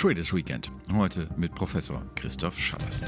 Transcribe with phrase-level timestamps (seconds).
[0.00, 0.72] Traders Weekend.
[0.94, 3.04] Heute mit Professor Christoph Schabast.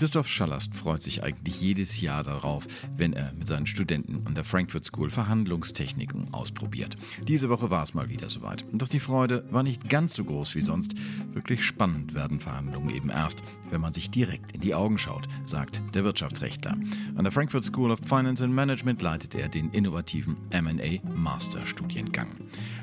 [0.00, 4.44] Christoph Schallast freut sich eigentlich jedes Jahr darauf, wenn er mit seinen Studenten an der
[4.44, 6.96] Frankfurt School Verhandlungstechniken ausprobiert.
[7.28, 8.64] Diese Woche war es mal wieder soweit.
[8.72, 10.94] Doch die Freude war nicht ganz so groß wie sonst.
[11.32, 15.80] Wirklich spannend werden Verhandlungen eben erst, wenn man sich direkt in die Augen schaut, sagt
[15.94, 16.76] der Wirtschaftsrechtler.
[17.14, 22.28] An der Frankfurt School of Finance and Management leitet er den innovativen M&A Masterstudiengang,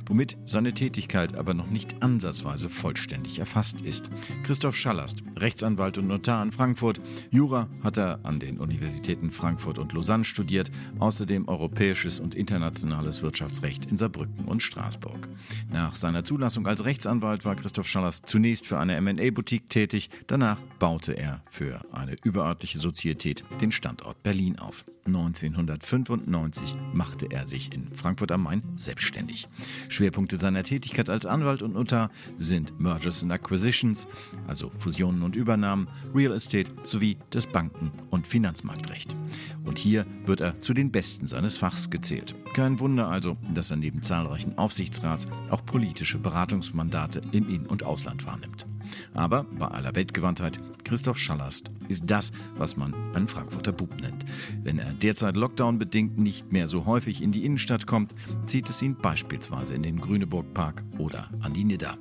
[0.05, 4.09] womit seine Tätigkeit aber noch nicht ansatzweise vollständig erfasst ist.
[4.43, 7.01] Christoph Schallast, Rechtsanwalt und Notar in Frankfurt,
[7.31, 13.91] Jura hat er an den Universitäten Frankfurt und Lausanne studiert, außerdem europäisches und internationales Wirtschaftsrecht
[13.91, 15.27] in Saarbrücken und Straßburg.
[15.71, 21.13] Nach seiner Zulassung als Rechtsanwalt war Christoph Schallers zunächst für eine M&A-Boutique tätig, danach baute
[21.13, 24.85] er für eine überörtliche Sozietät den Standort Berlin auf.
[25.07, 29.47] 1995 machte er sich in Frankfurt am Main selbstständig.
[29.89, 34.05] Schwerpunkte seiner Tätigkeit als Anwalt und Notar sind Mergers and Acquisitions,
[34.45, 39.16] also Fusionen und Übernahmen, Real Estate sowie das Banken- und Finanzmarktrecht.
[39.63, 42.35] Und hier wird er zu den Besten seines Fachs gezählt.
[42.53, 48.25] Kein Wunder also, dass er neben zahlreichen Aufsichtsrats auch politische Beratungsmandate im In- und Ausland
[48.25, 48.65] wahrnimmt.
[49.13, 54.25] Aber bei aller Weltgewandtheit, Christoph Schallast ist das, was man einen Frankfurter Bub nennt.
[54.63, 58.13] Wenn er derzeit Lockdown-bedingt nicht mehr so häufig in die Innenstadt kommt,
[58.45, 61.97] zieht es ihn beispielsweise in den Grüneburg-Park oder an die Nidda.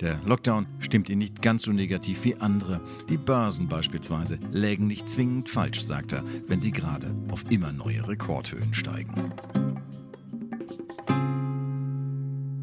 [0.00, 2.80] Der Lockdown stimmt ihn nicht ganz so negativ wie andere.
[3.08, 8.06] Die Börsen beispielsweise lägen nicht zwingend falsch, sagt er, wenn sie gerade auf immer neue
[8.06, 9.32] Rekordhöhen steigen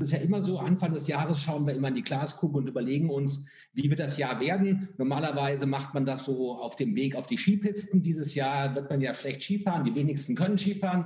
[0.05, 3.09] ist ja immer so, Anfang des Jahres schauen wir immer in die Glaskugel und überlegen
[3.09, 4.89] uns, wie wird das Jahr werden.
[4.97, 8.01] Normalerweise macht man das so auf dem Weg auf die Skipisten.
[8.01, 11.05] Dieses Jahr wird man ja schlecht Skifahren, die wenigsten können Skifahren.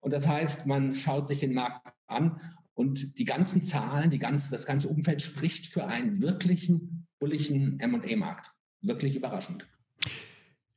[0.00, 2.40] Und das heißt, man schaut sich den Markt an
[2.74, 8.52] und die ganzen Zahlen, die ganze, das ganze Umfeld spricht für einen wirklichen bulligen M&A-Markt.
[8.80, 9.66] Wirklich überraschend.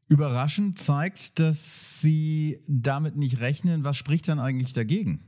[0.08, 3.84] Überraschend zeigt, dass Sie damit nicht rechnen.
[3.84, 5.24] Was spricht dann eigentlich dagegen?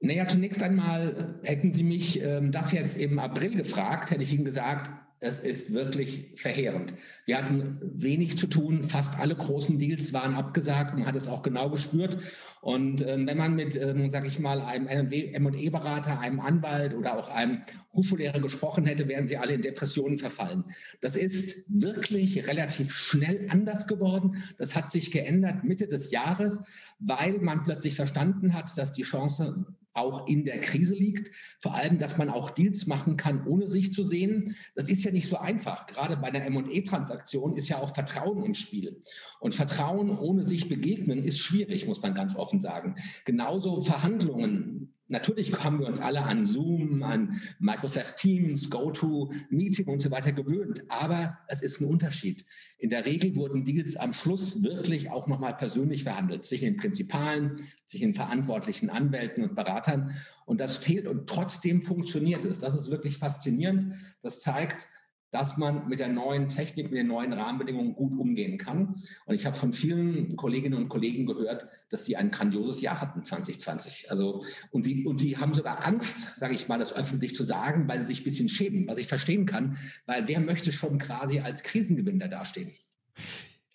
[0.00, 4.44] Naja, zunächst einmal hätten Sie mich ähm, das jetzt im April gefragt, hätte ich Ihnen
[4.44, 6.94] gesagt, es ist wirklich verheerend.
[7.24, 11.42] Wir hatten wenig zu tun, fast alle großen Deals waren abgesagt, man hat es auch
[11.42, 12.18] genau gespürt.
[12.60, 17.30] Und ähm, wenn man mit, ähm, sage ich mal, einem M&E-Berater, einem Anwalt oder auch
[17.30, 17.62] einem
[17.94, 20.64] Hochschullehrer gesprochen hätte, wären sie alle in Depressionen verfallen.
[21.00, 24.42] Das ist wirklich relativ schnell anders geworden.
[24.56, 26.60] Das hat sich geändert Mitte des Jahres,
[27.00, 31.30] weil man plötzlich verstanden hat, dass die Chance auch in der Krise liegt.
[31.60, 34.56] Vor allem, dass man auch Deals machen kann, ohne sich zu sehen.
[34.74, 35.86] Das ist ja nicht so einfach.
[35.86, 39.00] Gerade bei einer M&E-Transaktion ist ja auch Vertrauen im Spiel.
[39.40, 42.96] Und Vertrauen ohne sich begegnen ist schwierig, muss man ganz offen sagen.
[43.24, 50.10] Genauso Verhandlungen Natürlich haben wir uns alle an Zoom, an Microsoft Teams, GoToMeeting und so
[50.10, 52.44] weiter gewöhnt, aber es ist ein Unterschied.
[52.78, 57.56] In der Regel wurden Deals am Schluss wirklich auch nochmal persönlich verhandelt zwischen den Prinzipalen,
[57.86, 60.14] zwischen den verantwortlichen Anwälten und Beratern.
[60.44, 62.58] Und das fehlt und trotzdem funktioniert es.
[62.58, 63.94] Das ist wirklich faszinierend.
[64.22, 64.88] Das zeigt,
[65.30, 68.96] dass man mit der neuen Technik, mit den neuen Rahmenbedingungen gut umgehen kann.
[69.26, 73.24] Und ich habe von vielen Kolleginnen und Kollegen gehört, dass sie ein grandioses Jahr hatten
[73.24, 74.10] 2020.
[74.10, 77.88] Also und die und die haben sogar Angst, sage ich mal, das öffentlich zu sagen,
[77.88, 81.40] weil sie sich ein bisschen schämen, was ich verstehen kann, weil wer möchte schon quasi
[81.40, 82.72] als Krisengewinner dastehen?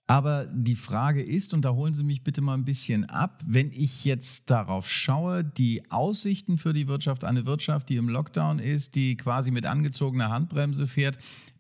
[0.06, 3.72] Aber die Frage ist, und da holen Sie mich bitte mal ein bisschen ab, wenn
[3.72, 8.96] ich jetzt darauf schaue, die Aussichten für die Wirtschaft, eine Wirtschaft, die im Lockdown ist,
[8.96, 11.18] die quasi mit angezogener Handbremse fährt,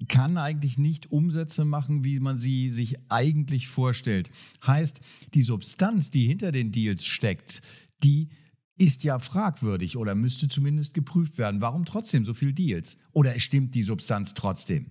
[0.09, 4.29] kann eigentlich nicht Umsätze machen, wie man sie sich eigentlich vorstellt.
[4.65, 4.99] Heißt,
[5.33, 7.61] die Substanz, die hinter den Deals steckt,
[8.03, 8.29] die
[8.77, 11.61] ist ja fragwürdig oder müsste zumindest geprüft werden.
[11.61, 12.97] Warum trotzdem so viele Deals?
[13.13, 14.87] Oder stimmt die Substanz trotzdem?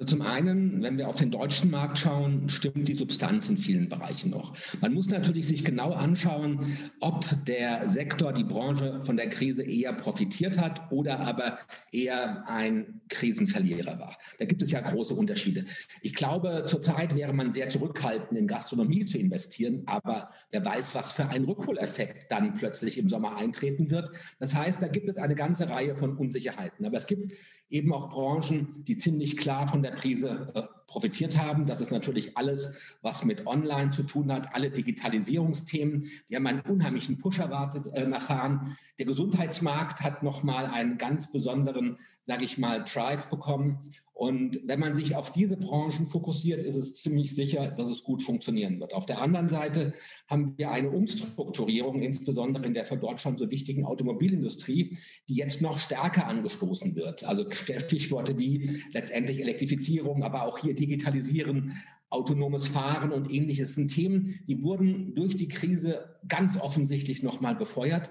[0.00, 3.90] Also zum einen, wenn wir auf den deutschen Markt schauen, stimmt die Substanz in vielen
[3.90, 4.56] Bereichen noch.
[4.80, 9.92] Man muss natürlich sich genau anschauen, ob der Sektor, die Branche von der Krise eher
[9.92, 11.58] profitiert hat oder aber
[11.92, 14.16] eher ein Krisenverlierer war.
[14.38, 15.66] Da gibt es ja große Unterschiede.
[16.00, 21.12] Ich glaube, zurzeit wäre man sehr zurückhaltend, in Gastronomie zu investieren, aber wer weiß, was
[21.12, 24.08] für ein Rückholeffekt dann plötzlich im Sommer eintreten wird.
[24.38, 26.86] Das heißt, da gibt es eine ganze Reihe von Unsicherheiten.
[26.86, 27.34] Aber es gibt
[27.68, 31.66] eben auch Branchen, die ziemlich klar von der Krise äh, profitiert haben.
[31.66, 36.10] Das ist natürlich alles, was mit Online zu tun hat, alle Digitalisierungsthemen.
[36.28, 38.76] Die haben einen unheimlichen Push erwartet, äh, erfahren.
[38.98, 43.78] Der Gesundheitsmarkt hat nochmal einen ganz besonderen, sage ich mal, Drive bekommen.
[44.20, 48.22] Und wenn man sich auf diese Branchen fokussiert, ist es ziemlich sicher, dass es gut
[48.22, 48.92] funktionieren wird.
[48.92, 49.94] Auf der anderen Seite
[50.26, 55.78] haben wir eine Umstrukturierung, insbesondere in der für Deutschland so wichtigen Automobilindustrie, die jetzt noch
[55.78, 57.24] stärker angestoßen wird.
[57.24, 61.76] Also Stichworte wie letztendlich Elektrifizierung, aber auch hier Digitalisieren,
[62.08, 68.10] autonomes Fahren und ähnliches sind Themen, die wurden durch die Krise ganz offensichtlich nochmal befeuert.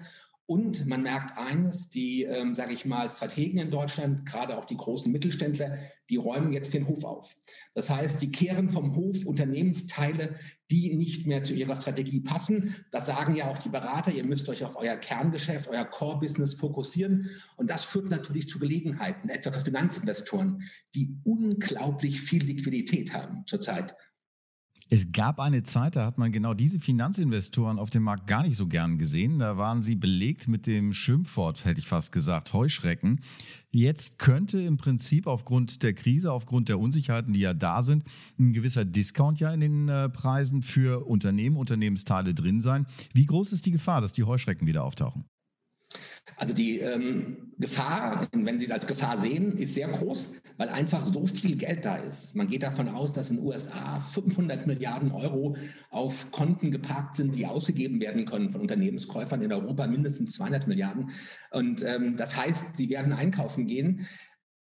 [0.49, 4.77] Und man merkt eines, die, ähm, sage ich mal, Strategen in Deutschland, gerade auch die
[4.77, 5.77] großen Mittelständler,
[6.09, 7.35] die räumen jetzt den Hof auf.
[7.75, 10.39] Das heißt, die kehren vom Hof Unternehmensteile,
[10.71, 12.73] die nicht mehr zu ihrer Strategie passen.
[12.89, 17.29] Das sagen ja auch die Berater, ihr müsst euch auf euer Kerngeschäft, euer Core-Business fokussieren.
[17.55, 20.63] Und das führt natürlich zu Gelegenheiten, etwa für Finanzinvestoren,
[20.95, 23.95] die unglaublich viel Liquidität haben zurzeit.
[24.91, 28.57] Es gab eine Zeit, da hat man genau diese Finanzinvestoren auf dem Markt gar nicht
[28.57, 29.37] so gern gesehen.
[29.37, 33.21] Da waren sie belegt mit dem Schimpfwort, hätte ich fast gesagt, Heuschrecken.
[33.69, 38.03] Jetzt könnte im Prinzip aufgrund der Krise, aufgrund der Unsicherheiten, die ja da sind,
[38.39, 42.87] ein gewisser Discount ja in den äh, Preisen für Unternehmen, Unternehmensteile drin sein.
[43.13, 45.23] Wie groß ist die Gefahr, dass die Heuschrecken wieder auftauchen?
[46.37, 51.05] Also die ähm, Gefahr, wenn Sie es als Gefahr sehen, ist sehr groß, weil einfach
[51.05, 52.35] so viel Geld da ist.
[52.35, 55.55] Man geht davon aus, dass in den USA 500 Milliarden Euro
[55.89, 59.41] auf Konten geparkt sind, die ausgegeben werden können von Unternehmenskäufern.
[59.41, 61.11] In Europa mindestens 200 Milliarden.
[61.51, 64.07] Und ähm, das heißt, sie werden einkaufen gehen.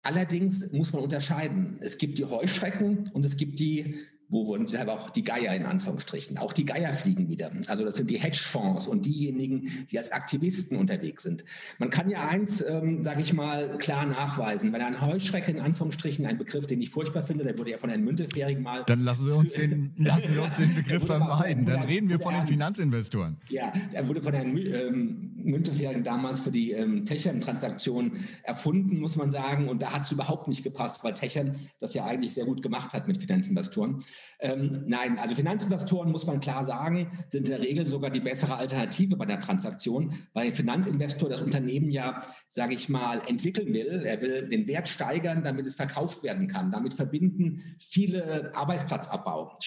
[0.03, 1.79] Allerdings muss man unterscheiden.
[1.81, 5.65] Es gibt die Heuschrecken und es gibt die wo wurden sie auch die Geier in
[5.65, 6.39] Anführungsstrichen.
[6.39, 7.51] Auch die Geier fliegen wieder.
[7.69, 11.45] Also das sind die Hedgefonds und diejenigen, die als Aktivisten unterwegs sind.
[11.79, 14.73] Man kann ja eins, ähm, sage ich mal, klar nachweisen.
[14.73, 17.91] Wenn ein Heuschrecke in Anführungsstrichen, ein Begriff, den ich furchtbar finde, der wurde ja von
[17.91, 18.85] Herrn Müntefering mal...
[18.87, 21.67] Dann lassen wir uns den, lassen wir uns den Begriff vermeiden.
[21.67, 23.37] Dann reden wir von den Finanzinvestoren.
[23.49, 29.33] Ja, er wurde von Herrn ähm, Müntefering damals für die ähm, Techern-Transaktion erfunden, muss man
[29.33, 29.69] sagen.
[29.69, 32.93] Und da hat es überhaupt nicht gepasst, weil Techern das ja eigentlich sehr gut gemacht
[32.93, 34.05] hat mit Finanzinvestoren.
[34.41, 38.57] Ähm, nein, also Finanzinvestoren, muss man klar sagen, sind in der Regel sogar die bessere
[38.57, 44.05] Alternative bei der Transaktion, weil ein Finanzinvestor das Unternehmen ja, sage ich mal, entwickeln will.
[44.05, 46.71] Er will den Wert steigern, damit es verkauft werden kann.
[46.71, 49.59] Damit verbinden viele Arbeitsplatzabbau.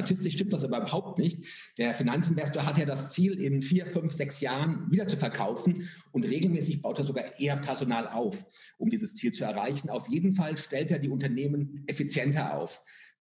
[0.00, 1.44] Statistisch stimmt das aber überhaupt nicht.
[1.76, 6.24] Der Finanzinvestor hat ja das Ziel, in vier, fünf, sechs Jahren wieder zu verkaufen und
[6.24, 8.46] regelmäßig baut er sogar eher Personal auf,
[8.78, 9.90] um dieses Ziel zu erreichen.
[9.90, 12.80] Auf jeden Fall stellt er die Unternehmen effizienter auf.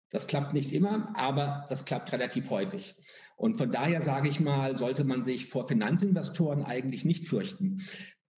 [0.09, 2.95] Das klappt nicht immer, aber das klappt relativ häufig.
[3.35, 7.81] Und von daher sage ich mal, sollte man sich vor Finanzinvestoren eigentlich nicht fürchten.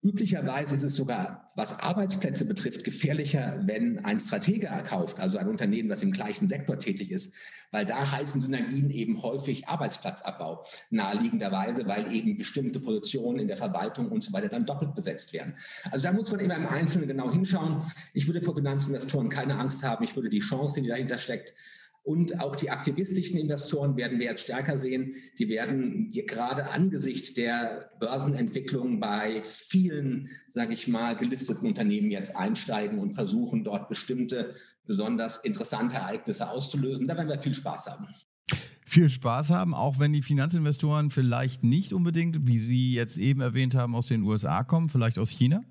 [0.03, 5.87] Üblicherweise ist es sogar, was Arbeitsplätze betrifft, gefährlicher, wenn ein Stratege erkauft, also ein Unternehmen,
[5.87, 7.33] das im gleichen Sektor tätig ist,
[7.71, 14.09] weil da heißen Synergien eben häufig Arbeitsplatzabbau, naheliegenderweise, weil eben bestimmte Positionen in der Verwaltung
[14.09, 15.55] und so weiter dann doppelt besetzt werden.
[15.89, 17.81] Also da muss man immer im Einzelnen genau hinschauen.
[18.13, 20.03] Ich würde vor Finanzinvestoren keine Angst haben.
[20.03, 21.53] Ich würde die Chance, die dahinter steckt,
[22.03, 25.15] und auch die aktivistischen Investoren werden wir jetzt stärker sehen.
[25.39, 32.99] Die werden gerade angesichts der Börsenentwicklung bei vielen, sage ich mal, gelisteten Unternehmen jetzt einsteigen
[32.99, 34.53] und versuchen, dort bestimmte
[34.85, 37.07] besonders interessante Ereignisse auszulösen.
[37.07, 38.07] Da werden wir viel Spaß haben
[38.85, 43.73] viel Spaß haben, auch wenn die Finanzinvestoren vielleicht nicht unbedingt, wie Sie jetzt eben erwähnt
[43.73, 45.63] haben, aus den USA kommen, vielleicht aus China?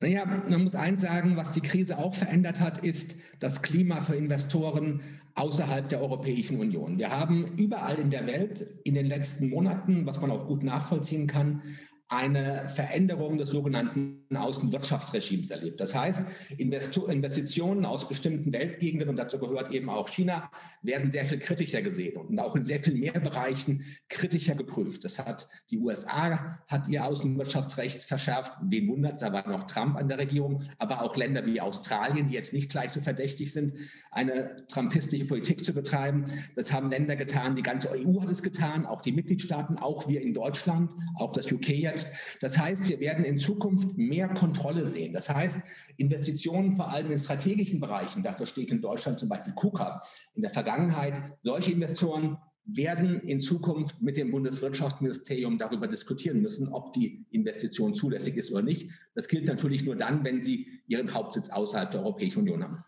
[0.00, 4.14] Naja, man muss eins sagen, was die Krise auch verändert hat, ist das Klima für
[4.14, 5.02] Investoren
[5.34, 6.98] außerhalb der Europäischen Union.
[6.98, 11.26] Wir haben überall in der Welt in den letzten Monaten, was man auch gut nachvollziehen
[11.26, 11.62] kann,
[12.08, 15.80] eine Veränderung des sogenannten Außenwirtschaftsregimes erlebt.
[15.80, 16.26] Das heißt,
[16.58, 20.50] Investitionen aus bestimmten Weltgegenden, und dazu gehört eben auch China,
[20.82, 25.04] werden sehr viel kritischer gesehen und auch in sehr viel mehr Bereichen kritischer geprüft.
[25.04, 28.52] Das hat die USA hat ihr Außenwirtschaftsrecht verschärft.
[28.62, 32.26] Wen wundert es, da war noch Trump an der Regierung, aber auch Länder wie Australien,
[32.26, 33.72] die jetzt nicht gleich so verdächtig sind,
[34.10, 36.24] eine trumpistische Politik zu betreiben.
[36.56, 40.20] Das haben Länder getan, die ganze EU hat es getan, auch die Mitgliedstaaten, auch wir
[40.20, 42.12] in Deutschland, auch das UK jetzt.
[42.40, 45.12] Das heißt, wir werden in Zukunft mehr Kontrolle sehen.
[45.12, 45.62] Das heißt,
[45.96, 50.00] Investitionen vor allem in strategischen Bereichen, dafür steht in Deutschland zum Beispiel KUKA.
[50.34, 56.92] In der Vergangenheit, solche Investoren werden in Zukunft mit dem Bundeswirtschaftsministerium darüber diskutieren müssen, ob
[56.92, 58.90] die Investition zulässig ist oder nicht.
[59.14, 62.84] Das gilt natürlich nur dann, wenn sie ihren Hauptsitz außerhalb der Europäischen Union haben.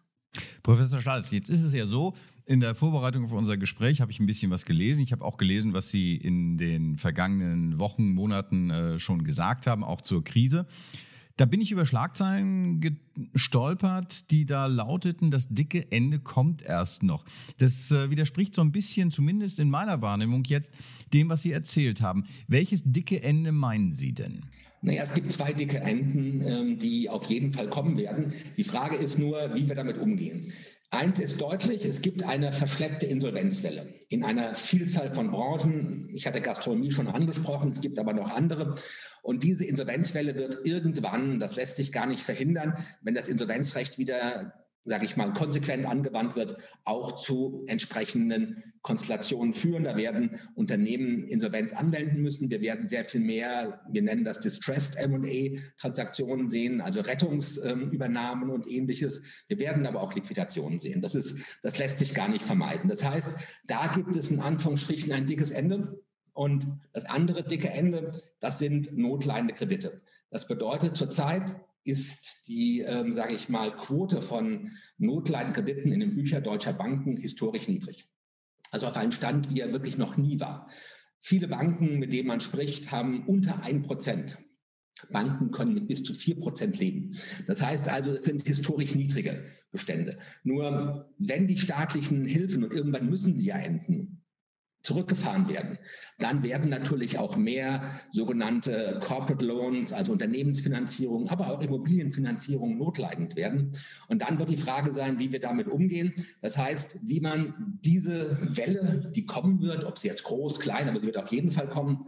[0.63, 2.15] Professor Schalz, jetzt ist es ja so,
[2.51, 5.03] in der Vorbereitung auf unser Gespräch habe ich ein bisschen was gelesen.
[5.03, 9.85] Ich habe auch gelesen, was Sie in den vergangenen Wochen, Monaten äh, schon gesagt haben,
[9.85, 10.67] auch zur Krise.
[11.41, 12.83] Da bin ich über Schlagzeilen
[13.33, 17.25] gestolpert, die da lauteten, das dicke Ende kommt erst noch.
[17.57, 20.71] Das äh, widerspricht so ein bisschen, zumindest in meiner Wahrnehmung jetzt,
[21.15, 22.27] dem, was Sie erzählt haben.
[22.47, 24.43] Welches dicke Ende meinen Sie denn?
[24.83, 28.35] Naja, es gibt zwei dicke Enden, ähm, die auf jeden Fall kommen werden.
[28.59, 30.53] Die Frage ist nur, wie wir damit umgehen.
[30.93, 36.09] Eins ist deutlich, es gibt eine verschleppte Insolvenzwelle in einer Vielzahl von Branchen.
[36.13, 38.75] Ich hatte Gastronomie schon angesprochen, es gibt aber noch andere.
[39.23, 44.60] Und diese Insolvenzwelle wird irgendwann, das lässt sich gar nicht verhindern, wenn das Insolvenzrecht wieder
[44.85, 49.85] sage ich mal, konsequent angewandt wird, auch zu entsprechenden Konstellationen führen.
[49.85, 52.51] Da werden Unternehmen Insolvenz anwenden müssen.
[52.51, 59.23] Wir werden sehr viel mehr, wir nennen das Distressed M&A-Transaktionen sehen, also Rettungsübernahmen und ähnliches.
[59.49, 61.03] Wir werden aber auch Liquidationen sehen.
[61.03, 62.89] Das, ist, das lässt sich gar nicht vermeiden.
[62.89, 66.01] Das heißt, da gibt es in Anführungsstrichen ein dickes Ende.
[66.33, 70.01] Und das andere dicke Ende, das sind notleidende Kredite.
[70.31, 76.45] Das bedeutet zurzeit ist die, ähm, sage ich mal, Quote von Notleitkrediten in den Büchern
[76.45, 78.09] deutscher Banken historisch niedrig.
[78.71, 80.69] Also auf einen Stand, wie er wirklich noch nie war.
[81.21, 84.39] Viele Banken, mit denen man spricht, haben unter ein Prozent.
[85.11, 87.17] Banken können mit bis zu vier Prozent leben.
[87.47, 90.19] Das heißt also, es sind historisch niedrige Bestände.
[90.45, 94.20] Nur wenn die staatlichen Hilfen, und irgendwann müssen sie ja enden,
[94.83, 95.79] zurückgefahren werden.
[96.19, 103.73] Dann werden natürlich auch mehr sogenannte Corporate Loans, also Unternehmensfinanzierung, aber auch Immobilienfinanzierung notleidend werden.
[104.09, 106.15] Und dann wird die Frage sein, wie wir damit umgehen.
[106.41, 110.99] Das heißt, wie man diese Welle, die kommen wird, ob sie jetzt groß, klein, aber
[110.99, 112.07] sie wird auf jeden Fall kommen,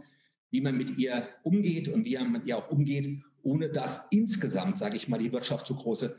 [0.49, 4.77] wie man mit ihr umgeht und wie man mit ihr auch umgeht, ohne dass insgesamt,
[4.77, 6.15] sage ich mal, die Wirtschaft zu große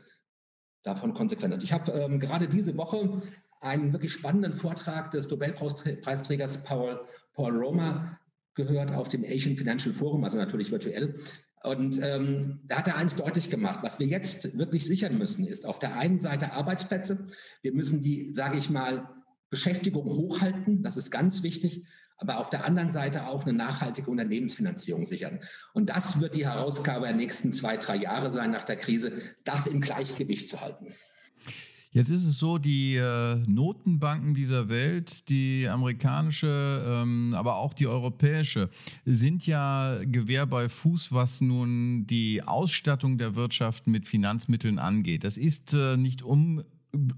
[0.83, 1.63] davon Konsequenzen hat.
[1.63, 3.21] Ich habe ähm, gerade diese Woche
[3.61, 6.99] einen wirklich spannenden Vortrag des Nobelpreisträgers Paul,
[7.33, 8.19] Paul Roma
[8.55, 11.15] gehört auf dem Asian Financial Forum, also natürlich virtuell.
[11.63, 13.79] Und ähm, da hat er eins deutlich gemacht.
[13.81, 17.25] Was wir jetzt wirklich sichern müssen, ist auf der einen Seite Arbeitsplätze.
[17.63, 19.09] Wir müssen die, sage ich mal,
[19.49, 20.83] Beschäftigung hochhalten.
[20.83, 21.83] Das ist ganz wichtig.
[22.17, 25.39] Aber auf der anderen Seite auch eine nachhaltige Unternehmensfinanzierung sichern.
[25.73, 29.67] Und das wird die Herausgabe der nächsten zwei, drei Jahre sein nach der Krise, das
[29.67, 30.93] im Gleichgewicht zu halten.
[31.95, 37.87] Jetzt ist es so, die äh, Notenbanken dieser Welt, die amerikanische, ähm, aber auch die
[37.87, 38.69] europäische,
[39.05, 45.23] sind ja Gewehr bei Fuß, was nun die Ausstattung der Wirtschaft mit Finanzmitteln angeht.
[45.23, 46.65] Das ist äh, nicht um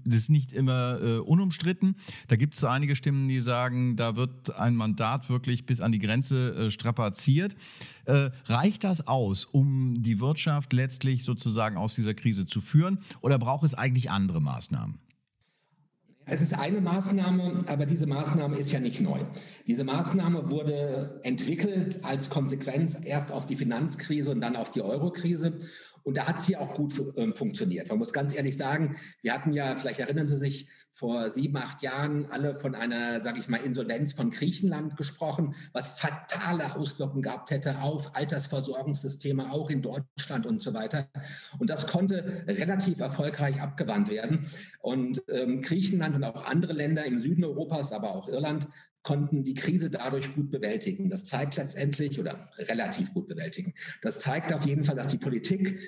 [0.04, 1.96] das ist nicht immer äh, unumstritten.
[2.28, 5.98] Da gibt es einige Stimmen, die sagen, da wird ein Mandat wirklich bis an die
[5.98, 7.56] Grenze äh, strapaziert.
[8.04, 13.00] Äh, reicht das aus, um die Wirtschaft letztlich sozusagen aus dieser Krise zu führen?
[13.20, 14.98] Oder braucht es eigentlich andere Maßnahmen?
[16.30, 19.18] Es ist eine Maßnahme, aber diese Maßnahme ist ja nicht neu.
[19.66, 25.60] Diese Maßnahme wurde entwickelt als Konsequenz erst auf die Finanzkrise und dann auf die Eurokrise.
[26.02, 27.88] Und da hat sie auch gut äh, funktioniert.
[27.88, 31.80] Man muss ganz ehrlich sagen, wir hatten ja, vielleicht erinnern Sie sich, vor sieben, acht
[31.80, 37.52] Jahren alle von einer, sage ich mal, Insolvenz von Griechenland gesprochen, was fatale Auswirkungen gehabt
[37.52, 41.06] hätte auf Altersversorgungssysteme, auch in Deutschland und so weiter.
[41.60, 44.48] Und das konnte relativ erfolgreich abgewandt werden.
[44.80, 48.66] Und ähm, Griechenland und auch andere Länder im Süden Europas, aber auch Irland,
[49.08, 51.08] konnten die Krise dadurch gut bewältigen.
[51.08, 53.72] Das zeigt letztendlich oder relativ gut bewältigen.
[54.02, 55.78] Das zeigt auf jeden Fall, dass die Politik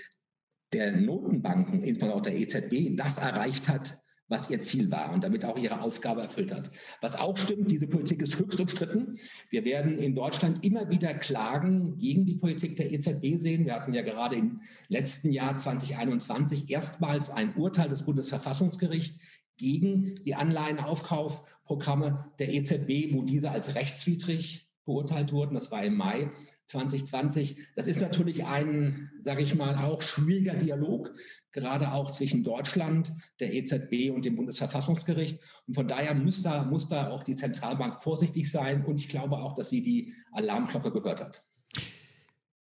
[0.72, 3.98] der Notenbanken, insbesondere auch der EZB, das erreicht hat,
[4.28, 6.70] was ihr Ziel war und damit auch ihre Aufgabe erfüllt hat.
[7.02, 9.18] Was auch stimmt, diese Politik ist höchst umstritten.
[9.50, 13.66] Wir werden in Deutschland immer wieder Klagen gegen die Politik der EZB sehen.
[13.66, 19.18] Wir hatten ja gerade im letzten Jahr 2021 erstmals ein Urteil des Bundesverfassungsgerichts
[19.60, 25.54] gegen die Anleihenaufkaufprogramme der EZB, wo diese als rechtswidrig beurteilt wurden.
[25.54, 26.30] Das war im Mai
[26.68, 27.56] 2020.
[27.76, 31.12] Das ist natürlich ein, sage ich mal, auch schwieriger Dialog,
[31.52, 35.40] gerade auch zwischen Deutschland, der EZB und dem Bundesverfassungsgericht.
[35.68, 38.86] Und von daher muss da, muss da auch die Zentralbank vorsichtig sein.
[38.86, 41.42] Und ich glaube auch, dass sie die Alarmglocke gehört hat.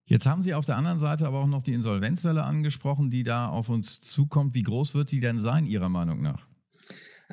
[0.06, 3.48] Jetzt haben Sie auf der anderen Seite aber auch noch die Insolvenzwelle angesprochen, die da
[3.48, 4.54] auf uns zukommt.
[4.54, 6.46] Wie groß wird die denn sein, Ihrer Meinung nach?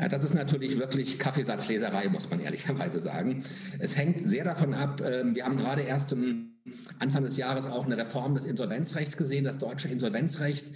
[0.10, 3.44] Das ist natürlich wirklich Kaffeesatzleserei, muss man ehrlicherweise sagen.
[3.80, 6.56] Es hängt sehr davon ab, ähm, wir haben gerade erst am
[7.00, 9.44] Anfang des Jahres auch eine Reform des Insolvenzrechts gesehen.
[9.44, 10.72] Das deutsche Insolvenzrecht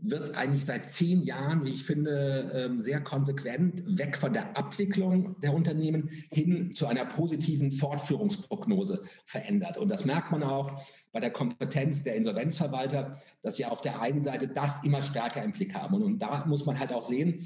[0.00, 5.40] wird eigentlich seit zehn Jahren, wie ich finde, ähm, sehr konsequent weg von der Abwicklung
[5.40, 9.76] der Unternehmen hin zu einer positiven Fortführungsprognose verändert.
[9.76, 10.80] Und das merkt man auch
[11.10, 15.52] bei der Kompetenz der Insolvenzverwalter, dass sie auf der einen Seite das immer stärker im
[15.52, 16.00] Blick haben.
[16.00, 17.44] Und da muss man halt auch sehen,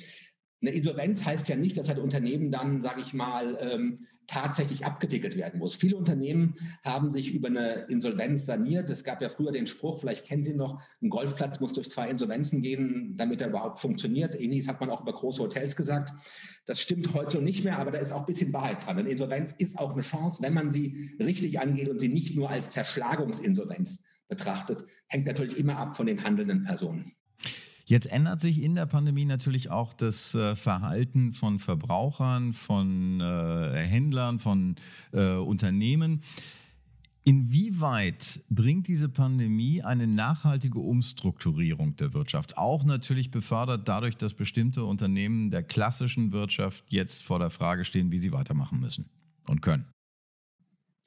[0.62, 5.36] eine Insolvenz heißt ja nicht, dass ein Unternehmen dann, sage ich mal, ähm, tatsächlich abgewickelt
[5.36, 5.74] werden muss.
[5.74, 6.54] Viele Unternehmen
[6.84, 8.88] haben sich über eine Insolvenz saniert.
[8.88, 12.08] Es gab ja früher den Spruch, vielleicht kennen Sie noch, ein Golfplatz muss durch zwei
[12.08, 14.40] Insolvenzen gehen, damit er überhaupt funktioniert.
[14.40, 16.12] Ähnliches hat man auch über große Hotels gesagt.
[16.64, 18.98] Das stimmt heute nicht mehr, aber da ist auch ein bisschen Wahrheit dran.
[18.98, 22.48] Eine Insolvenz ist auch eine Chance, wenn man sie richtig angeht und sie nicht nur
[22.48, 27.12] als Zerschlagungsinsolvenz betrachtet, hängt natürlich immer ab von den handelnden Personen.
[27.84, 33.76] Jetzt ändert sich in der Pandemie natürlich auch das äh, Verhalten von Verbrauchern, von äh,
[33.76, 34.76] Händlern, von
[35.12, 36.22] äh, Unternehmen.
[37.24, 42.58] Inwieweit bringt diese Pandemie eine nachhaltige Umstrukturierung der Wirtschaft?
[42.58, 48.10] Auch natürlich befördert dadurch, dass bestimmte Unternehmen der klassischen Wirtschaft jetzt vor der Frage stehen,
[48.10, 49.08] wie sie weitermachen müssen
[49.46, 49.86] und können.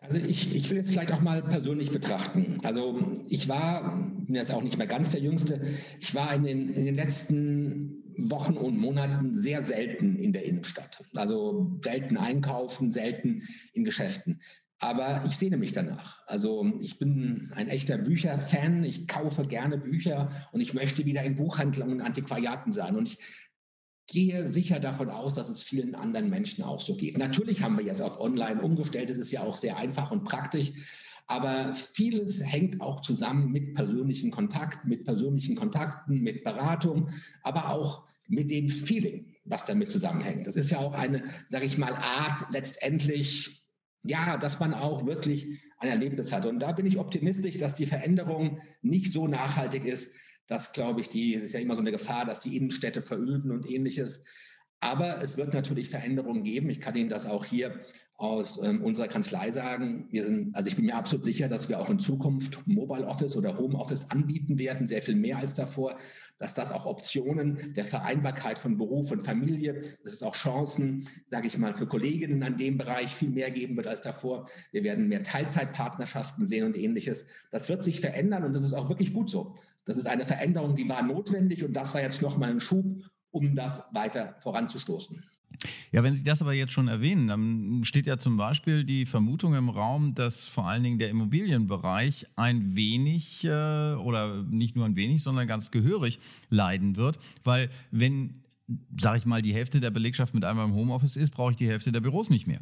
[0.05, 2.59] Also ich, ich will es vielleicht auch mal persönlich betrachten.
[2.63, 5.62] Also ich war, bin jetzt auch nicht mehr ganz der Jüngste,
[6.00, 11.03] ich war in den, in den letzten Wochen und Monaten sehr selten in der Innenstadt.
[11.15, 13.43] Also selten einkaufen, selten
[13.74, 14.41] in Geschäften.
[14.79, 16.21] Aber ich sehne mich danach.
[16.27, 18.83] Also ich bin ein echter Bücherfan.
[18.83, 22.95] Ich kaufe gerne Bücher und ich möchte wieder in Buchhandlungen und Antiquariaten sein.
[22.95, 23.17] Und ich
[24.07, 27.17] gehe sicher davon aus, dass es vielen anderen Menschen auch so geht.
[27.17, 29.09] Natürlich haben wir jetzt auf Online umgestellt.
[29.09, 30.71] Das ist ja auch sehr einfach und praktisch.
[31.27, 37.09] Aber vieles hängt auch zusammen mit persönlichen Kontakt, mit persönlichen Kontakten, mit Beratung,
[37.41, 40.45] aber auch mit dem Feeling, was damit zusammenhängt.
[40.45, 43.63] Das ist ja auch eine, sage ich mal, Art letztendlich,
[44.03, 45.47] ja, dass man auch wirklich
[45.79, 46.45] ein Erlebnis hat.
[46.45, 50.13] Und da bin ich optimistisch, dass die Veränderung nicht so nachhaltig ist,
[50.47, 53.69] das glaube ich, die ist ja immer so eine Gefahr, dass die Innenstädte veröden und
[53.69, 54.23] ähnliches.
[54.79, 56.69] Aber es wird natürlich Veränderungen geben.
[56.69, 57.79] Ich kann Ihnen das auch hier
[58.17, 60.07] aus ähm, unserer Kanzlei sagen.
[60.10, 63.36] Wir sind, also ich bin mir absolut sicher, dass wir auch in Zukunft Mobile Office
[63.36, 65.98] oder Home Office anbieten werden, sehr viel mehr als davor,
[66.38, 71.48] dass das auch Optionen der Vereinbarkeit von Beruf und Familie, dass es auch Chancen, sage
[71.48, 74.48] ich mal, für Kolleginnen an dem Bereich viel mehr geben wird als davor.
[74.72, 77.25] Wir werden mehr Teilzeitpartnerschaften sehen und ähnliches.
[77.51, 79.55] Das wird sich verändern und das ist auch wirklich gut so.
[79.84, 83.55] Das ist eine Veränderung, die war notwendig und das war jetzt nochmal ein Schub, um
[83.55, 85.22] das weiter voranzustoßen.
[85.91, 89.55] Ja, wenn Sie das aber jetzt schon erwähnen, dann steht ja zum Beispiel die Vermutung
[89.55, 94.95] im Raum, dass vor allen Dingen der Immobilienbereich ein wenig äh, oder nicht nur ein
[94.95, 96.19] wenig, sondern ganz gehörig
[96.50, 98.43] leiden wird, weil wenn,
[99.00, 101.68] sage ich mal, die Hälfte der Belegschaft mit einmal im Homeoffice ist, brauche ich die
[101.68, 102.61] Hälfte der Büros nicht mehr.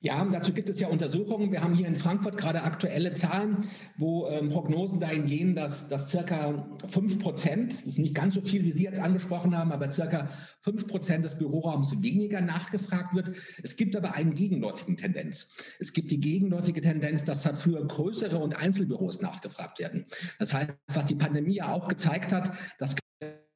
[0.00, 1.50] Ja, dazu gibt es ja Untersuchungen.
[1.50, 6.10] Wir haben hier in Frankfurt gerade aktuelle Zahlen, wo ähm, Prognosen dahin gehen, dass, dass
[6.10, 9.90] circa 5 Prozent, das ist nicht ganz so viel, wie Sie jetzt angesprochen haben, aber
[9.90, 10.30] circa
[10.60, 13.32] 5 Prozent des Büroraums weniger nachgefragt wird.
[13.64, 15.50] Es gibt aber einen gegenläufigen Tendenz.
[15.80, 20.06] Es gibt die gegenläufige Tendenz, dass dafür größere und Einzelbüros nachgefragt werden.
[20.38, 22.94] Das heißt, was die Pandemie ja auch gezeigt hat, dass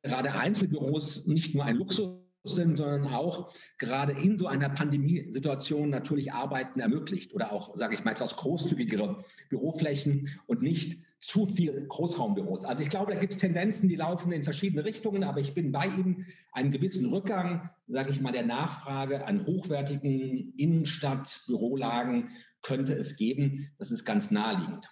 [0.03, 6.33] gerade Einzelbüros nicht nur ein Luxus sind, sondern auch gerade in so einer Pandemiesituation natürlich
[6.33, 12.65] Arbeiten ermöglicht oder auch, sage ich mal, etwas großzügigere Büroflächen und nicht zu viel Großraumbüros.
[12.65, 15.71] Also ich glaube, da gibt es Tendenzen, die laufen in verschiedene Richtungen, aber ich bin
[15.71, 16.27] bei Ihnen.
[16.51, 22.31] Einen gewissen Rückgang, sage ich mal, der Nachfrage an hochwertigen Innenstadt-Bürolagen
[22.63, 23.71] könnte es geben.
[23.79, 24.89] Das ist ganz naheliegend.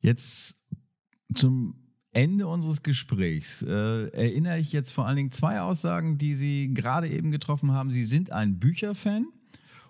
[0.00, 0.56] Jetzt
[1.34, 1.81] zum
[2.12, 7.08] Ende unseres Gesprächs äh, erinnere ich jetzt vor allen Dingen zwei Aussagen, die Sie gerade
[7.08, 7.90] eben getroffen haben.
[7.90, 9.26] Sie sind ein Bücherfan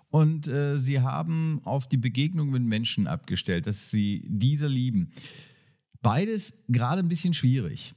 [0.09, 5.11] und äh, Sie haben auf die Begegnung mit Menschen abgestellt, dass Sie diese lieben.
[6.01, 7.93] Beides gerade ein bisschen schwierig.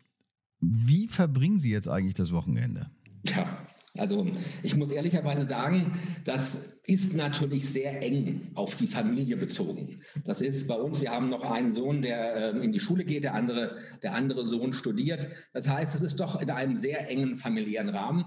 [0.61, 2.91] Wie verbringen Sie jetzt eigentlich das Wochenende?
[3.25, 3.59] Ja,
[3.97, 4.27] also
[4.63, 5.93] ich muss ehrlicherweise sagen,
[6.25, 10.01] das ist natürlich sehr eng auf die Familie bezogen.
[10.25, 13.25] Das ist bei uns, wir haben noch einen Sohn, der ähm, in die Schule geht,
[13.25, 15.29] der andere, der andere Sohn studiert.
[15.53, 18.25] Das heißt, es ist doch in einem sehr engen familiären Rahmen.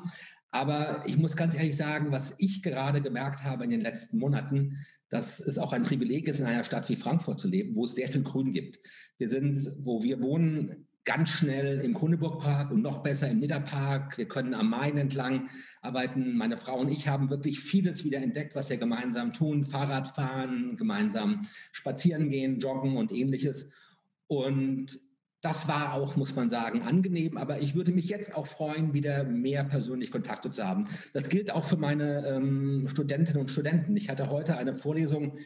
[0.51, 4.77] Aber ich muss ganz ehrlich sagen, was ich gerade gemerkt habe in den letzten Monaten,
[5.09, 7.95] dass es auch ein Privileg ist, in einer Stadt wie Frankfurt zu leben, wo es
[7.95, 8.79] sehr viel Grün gibt.
[9.17, 14.15] Wir sind, wo wir wohnen, ganz schnell im Kundeburgpark und noch besser im Midderpark.
[14.19, 15.49] Wir können am Main entlang
[15.81, 16.37] arbeiten.
[16.37, 19.65] Meine Frau und ich haben wirklich vieles wieder entdeckt, was wir gemeinsam tun.
[19.65, 23.69] Fahrrad fahren, gemeinsam spazieren gehen, joggen und ähnliches.
[24.27, 24.99] Und
[25.41, 27.37] das war auch, muss man sagen, angenehm.
[27.37, 30.89] Aber ich würde mich jetzt auch freuen, wieder mehr persönlich Kontakte zu haben.
[31.13, 33.97] Das gilt auch für meine ähm, Studentinnen und Studenten.
[33.97, 35.39] Ich hatte heute eine Vorlesung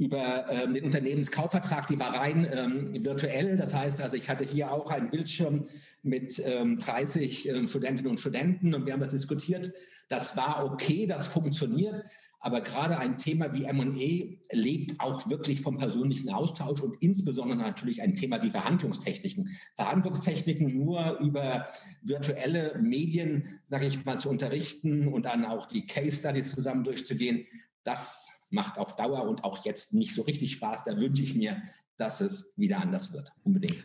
[0.00, 3.58] über ähm, den Unternehmenskaufvertrag, die war rein ähm, virtuell.
[3.58, 5.66] Das heißt also, ich hatte hier auch einen Bildschirm
[6.02, 9.72] mit ähm, 30 ähm, Studentinnen und Studenten und wir haben das diskutiert.
[10.08, 12.02] Das war okay, das funktioniert.
[12.42, 18.00] Aber gerade ein Thema wie M&E lebt auch wirklich vom persönlichen Austausch und insbesondere natürlich
[18.00, 19.50] ein Thema wie Verhandlungstechniken.
[19.76, 21.68] Verhandlungstechniken nur über
[22.00, 27.46] virtuelle Medien, sage ich mal, zu unterrichten und dann auch die Case Studies zusammen durchzugehen,
[27.84, 30.84] das macht auf Dauer und auch jetzt nicht so richtig Spaß.
[30.84, 31.62] Da wünsche ich mir,
[31.96, 33.32] dass es wieder anders wird.
[33.44, 33.84] Unbedingt.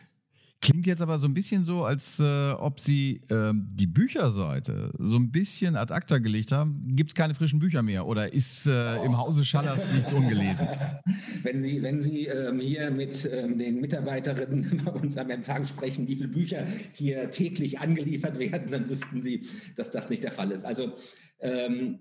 [0.65, 5.15] Klingt jetzt aber so ein bisschen so, als äh, ob Sie äh, die Bücherseite so
[5.17, 6.91] ein bisschen ad acta gelegt haben.
[6.95, 10.67] Gibt es keine frischen Bücher mehr oder ist äh, im Hause Schallers nichts ungelesen?
[11.43, 16.07] Wenn Sie, wenn Sie ähm, hier mit ähm, den Mitarbeiterinnen bei uns am Empfang sprechen,
[16.07, 20.49] wie viele Bücher hier täglich angeliefert werden, dann wüssten Sie, dass das nicht der Fall
[20.49, 20.65] ist.
[20.65, 20.93] Also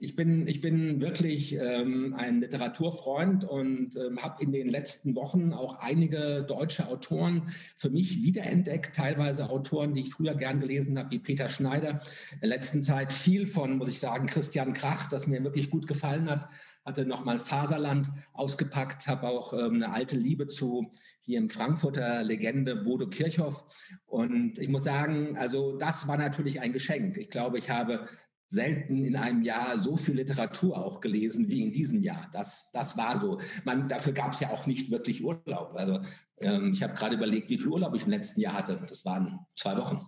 [0.01, 5.53] ich, bin, ich bin wirklich ähm, ein Literaturfreund und ähm, habe in den letzten Wochen
[5.53, 11.11] auch einige deutsche Autoren für mich wiederentdeckt, teilweise Autoren, die ich früher gern gelesen habe,
[11.11, 12.01] wie Peter Schneider.
[12.33, 15.87] In der letzten Zeit viel von, muss ich sagen, Christian Krach, das mir wirklich gut
[15.87, 16.49] gefallen hat
[16.85, 22.77] hatte nochmal Faserland ausgepackt, habe auch ähm, eine alte Liebe zu hier im Frankfurter Legende
[22.77, 23.65] Bodo Kirchhoff.
[24.07, 27.17] Und ich muss sagen, also das war natürlich ein Geschenk.
[27.17, 28.07] Ich glaube, ich habe
[28.49, 32.29] selten in einem Jahr so viel Literatur auch gelesen wie in diesem Jahr.
[32.33, 33.41] Das, das war so.
[33.65, 35.75] Man, dafür gab es ja auch nicht wirklich Urlaub.
[35.75, 36.01] Also
[36.39, 38.81] ähm, ich habe gerade überlegt, wie viel Urlaub ich im letzten Jahr hatte.
[38.89, 40.07] Das waren zwei Wochen.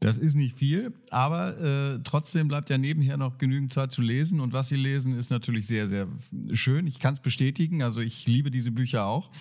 [0.00, 4.38] Das ist nicht viel, aber äh, trotzdem bleibt ja nebenher noch genügend Zeit zu lesen.
[4.38, 6.06] Und was Sie lesen, ist natürlich sehr, sehr
[6.52, 6.86] schön.
[6.86, 7.82] Ich kann es bestätigen.
[7.82, 9.32] Also ich liebe diese Bücher auch.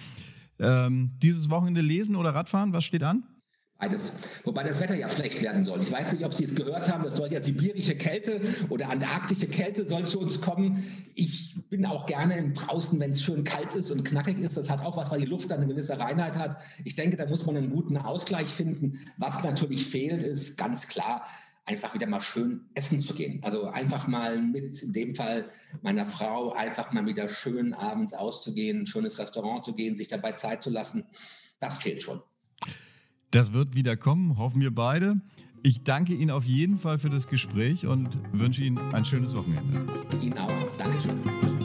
[0.59, 3.23] Ähm, dieses Wochenende lesen oder Radfahren, was steht an?
[3.79, 4.11] Beides.
[4.43, 5.79] Wobei das Wetter ja schlecht werden soll.
[5.79, 9.47] Ich weiß nicht, ob Sie es gehört haben, es soll ja sibirische Kälte oder antarktische
[9.47, 10.83] Kälte soll zu uns kommen.
[11.13, 14.57] Ich bin auch gerne draußen, wenn es schön kalt ist und knackig ist.
[14.57, 16.57] Das hat auch was, weil die Luft dann eine gewisse Reinheit hat.
[16.85, 18.99] Ich denke, da muss man einen guten Ausgleich finden.
[19.17, 21.27] Was natürlich fehlt, ist ganz klar,
[21.65, 23.41] einfach wieder mal schön essen zu gehen.
[23.43, 25.51] Also einfach mal mit, in dem Fall
[25.83, 30.31] meiner Frau, einfach mal wieder schön abends auszugehen, ein schönes Restaurant zu gehen, sich dabei
[30.31, 31.05] Zeit zu lassen.
[31.59, 32.23] Das fehlt schon.
[33.31, 35.21] Das wird wieder kommen, hoffen wir beide.
[35.63, 39.85] Ich danke Ihnen auf jeden Fall für das Gespräch und wünsche Ihnen ein schönes Wochenende.
[40.21, 40.77] Ihnen auch.
[40.77, 41.56] Dankeschön.